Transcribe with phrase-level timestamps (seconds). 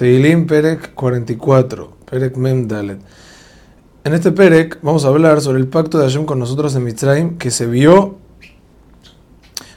[0.00, 3.00] Teilim Perek 44, Perek Mem Dalet.
[4.02, 7.36] En este Perek vamos a hablar sobre el pacto de Hashem con nosotros en Mitzrayim,
[7.36, 8.16] que se vio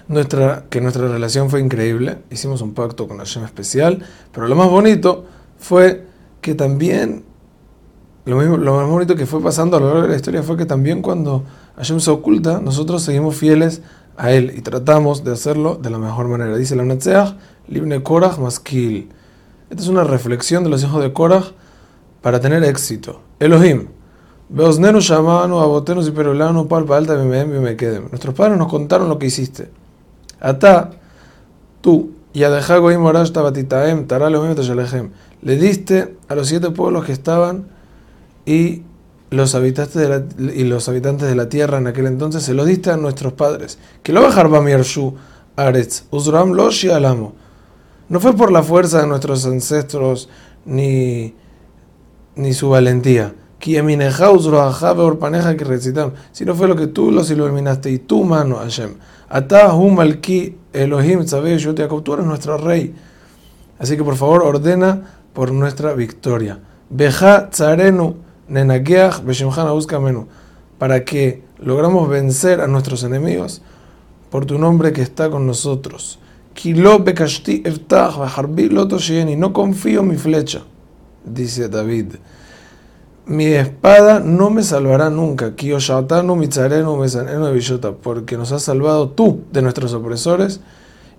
[0.07, 2.20] nuestra, que nuestra relación fue increíble.
[2.31, 4.01] Hicimos un pacto con Hashem especial,
[4.31, 5.25] pero lo más bonito
[5.57, 6.05] fue
[6.40, 7.26] que también,
[8.24, 10.55] lo, mismo, lo más bonito que fue pasando a lo largo de la historia fue
[10.55, 11.44] que también cuando
[11.76, 13.82] Hashem se oculta, nosotros seguimos fieles
[14.16, 16.55] a Él y tratamos de hacerlo de la mejor manera.
[16.55, 17.36] Dice la Netzeach,
[17.68, 19.10] Libne Korach Maskil.
[19.74, 21.45] Esta es una reflexión de los hijos de Korach
[22.22, 23.22] para tener éxito.
[23.40, 23.88] Elohim.
[24.48, 28.08] Beosnenu shamanu, y perolanu, palpa alta, me quedem.
[28.12, 29.72] Nuestros padres nos contaron lo que hiciste.
[30.40, 30.91] Ata,
[31.81, 34.05] tú, Morash Tabatitaem,
[35.41, 37.66] le diste a los siete pueblos que estaban
[38.45, 38.84] y
[39.31, 42.67] los habitantes de la, y los habitantes de la tierra en aquel entonces se los
[42.67, 43.80] diste a nuestros padres.
[44.03, 45.16] Que lo bajar Bamiarshu
[45.55, 47.42] Aretz, Uzram Loshi Alamo.
[48.13, 50.30] No fue por la fuerza de nuestros ancestros
[50.66, 51.34] ni,
[52.36, 53.33] ni su valentía.
[56.31, 58.94] Sino fue lo que tú los iluminaste y tu mano, Hashem.
[59.30, 62.94] Atahum malki Elohim tú eres nuestro rey.
[63.80, 65.02] Así que por favor ordena
[65.34, 66.59] por nuestra victoria.
[66.91, 70.28] Beja tsarenu nenageach menu.
[70.78, 73.64] Para que logramos vencer a nuestros enemigos
[74.30, 76.19] por tu nombre que está con nosotros.
[79.36, 80.64] No confío en mi flecha,
[81.26, 82.16] dice David.
[83.26, 85.54] Mi espada no me salvará nunca,
[87.96, 90.59] porque nos has salvado tú de nuestros opresores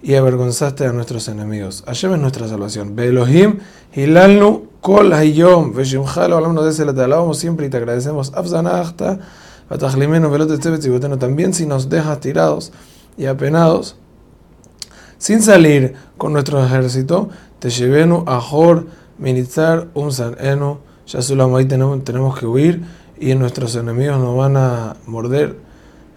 [0.03, 1.83] y avergonzaste a nuestros enemigos.
[1.87, 2.95] Hashem es nuestra salvación.
[2.95, 3.61] Belohim,
[3.95, 8.31] Hilalnu, Kol Hayom, de te alabamos siempre y te agradecemos.
[11.19, 12.71] También si nos dejas tirados
[13.17, 13.97] y apenados,
[15.25, 18.85] sin salir con nuestro ejército, te llevenu a Jor,
[19.17, 22.83] Minizar, Umsan Enu, ya solo ahí tenemos, tenemos que huir
[23.19, 25.57] y nuestros enemigos nos van a morder.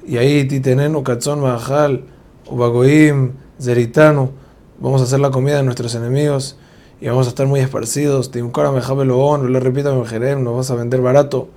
[0.05, 2.03] Y ahí Titenenu, Katzon, Mahal,
[2.47, 4.31] Ubagoim, Zeritanu,
[4.77, 6.57] vamos a hacer la comida de nuestros enemigos
[6.99, 8.29] y vamos a estar muy esparcidos.
[8.29, 11.47] Timkara, Mejabelogón, lo repito, Jerem, nos vas a vender barato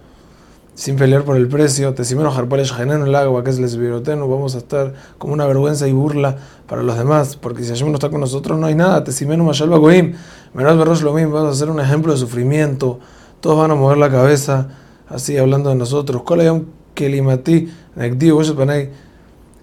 [0.81, 1.93] sin pelear por el precio.
[1.93, 6.39] Tesimeno Harpales el agua, que es lesbiroteno, vamos a estar como una vergüenza y burla
[6.67, 9.05] para los demás, porque si Hashem no está con nosotros no hay nada.
[9.05, 10.15] Tesimeno Mayalba Goim,
[10.55, 12.99] Menos Berrosh lo mismo, vamos a ser un ejemplo de sufrimiento.
[13.41, 14.69] Todos van a mover la cabeza,
[15.07, 16.23] así hablando de nosotros.
[16.23, 16.65] Kolayam
[16.95, 18.91] Kelimati, Nekdi, Panay,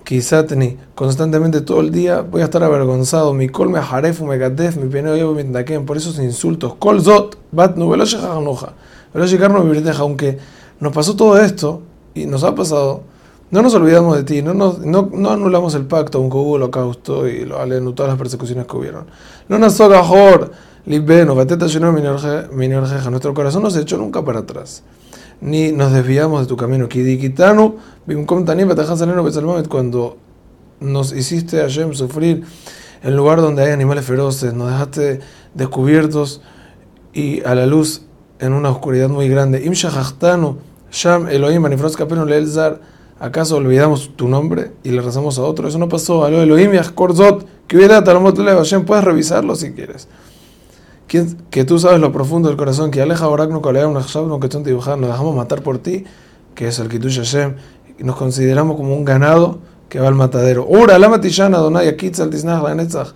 [0.03, 3.33] Kisatni, constantemente todo el día voy a estar avergonzado.
[3.33, 5.43] Mi kol me harefu me gatef, mi peneo llevo mi
[5.79, 6.75] por esos insultos.
[6.75, 8.73] Kol zot, bat no veloce janoja.
[9.15, 10.37] Veloce carno mi aunque
[10.79, 11.81] nos pasó todo esto
[12.13, 13.03] y nos ha pasado,
[13.51, 17.45] no nos olvidamos de ti, no, no, no anulamos el pacto, aunque hubo holocausto y
[17.45, 17.59] lo
[17.93, 19.05] todas las persecuciones que hubieron.
[19.47, 20.51] No nos jor,
[20.85, 21.67] libeno, bateta
[22.87, 24.83] jeja, nuestro corazón no se echó nunca para atrás,
[25.41, 26.87] ni nos desviamos de tu camino.
[29.69, 30.17] Cuando
[30.79, 32.43] nos hiciste a Hashem sufrir
[33.03, 35.19] en lugar donde hay animales feroces, nos dejaste
[35.53, 36.41] descubiertos
[37.13, 38.03] y a la luz
[38.39, 39.63] en una oscuridad muy grande.
[39.65, 39.73] Im
[40.91, 42.79] Sham Elohim Leelzar.
[43.19, 45.67] ¿Acaso olvidamos tu nombre y le rezamos a otro?
[45.67, 46.23] Eso no pasó.
[46.23, 47.45] Alo Elohim Yachkorzot.
[47.67, 48.85] Que hubiera Talmot Lev Hashem.
[48.85, 50.07] Puedes revisarlo si quieres.
[51.07, 52.91] Que tú sabes lo profundo del corazón.
[52.91, 56.05] Que aleja Oraknu Kalea Unachshabnu que Nos dejamos matar por ti.
[56.53, 57.55] Que es el Kitush Hashem.
[57.97, 59.59] Y nos consideramos como un ganado
[59.89, 60.67] que va al matadero.
[60.67, 63.13] Ura, la matillana, Donai, Akitzal, Tiznach, la Netzach.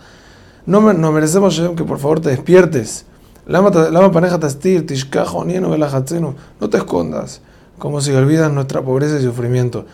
[0.66, 3.06] No, no merecemos, Hashem, que por favor te despiertes.
[3.46, 7.42] Lama paneja tastir, tishkajo, nieno, No te escondas
[7.82, 9.88] como si olvidas nuestra pobreza y sufrimiento.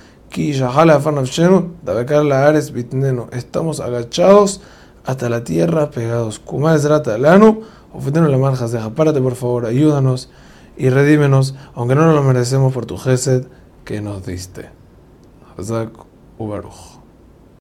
[3.32, 4.62] Estamos agachados
[5.06, 6.42] hasta la tierra, pegados.
[8.94, 10.30] Párate por favor, ayúdanos
[10.76, 13.46] y redímenos, aunque no nos lo merecemos por tu gesed
[13.86, 14.70] que nos diste.
[15.58, 15.92] Hazak
[16.38, 16.97] Ubaruch.